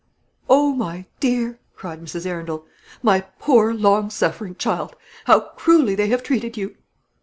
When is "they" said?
5.93-6.07